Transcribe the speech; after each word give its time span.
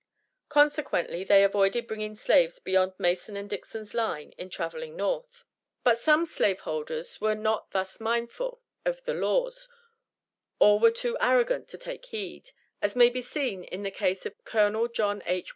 Consequently 0.49 1.23
they 1.23 1.43
avoided 1.43 1.85
bringing 1.85 2.15
slaves 2.15 2.57
beyond 2.57 2.93
Mason 2.97 3.37
and 3.37 3.47
Dixon's 3.47 3.93
Line 3.93 4.31
in 4.35 4.49
traveling 4.49 4.95
North. 4.95 5.43
But 5.83 5.99
some 5.99 6.25
slave 6.25 6.61
holders 6.61 7.21
were 7.21 7.35
not 7.35 7.69
thus 7.69 7.99
mindful 7.99 8.63
of 8.83 9.03
the 9.03 9.13
laws, 9.13 9.69
or 10.57 10.79
were 10.79 10.89
too 10.89 11.17
arrogant 11.21 11.67
to 11.67 11.77
take 11.77 12.05
heed, 12.05 12.49
as 12.81 12.95
may 12.95 13.09
be 13.11 13.21
seen 13.21 13.63
in 13.63 13.83
the 13.83 13.91
case 13.91 14.25
of 14.25 14.43
Colonel 14.43 14.87
John 14.87 15.21
H. 15.27 15.49